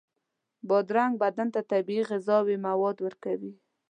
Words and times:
بادرنګ 0.67 1.13
بدن 1.23 1.47
ته 1.53 1.61
طبیعي 1.71 2.03
غذایي 2.09 2.55
مواد 2.67 2.97
ورکوي. 3.05 3.53